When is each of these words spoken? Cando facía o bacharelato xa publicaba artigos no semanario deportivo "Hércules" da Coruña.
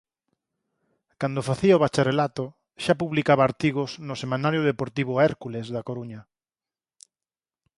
Cando 1.21 1.47
facía 1.49 1.77
o 1.77 1.81
bacharelato 1.83 2.45
xa 2.83 2.93
publicaba 3.01 3.47
artigos 3.49 3.91
no 4.07 4.15
semanario 4.21 4.65
deportivo 4.69 5.11
"Hércules" 5.27 5.65
da 5.75 5.85
Coruña. 5.89 6.21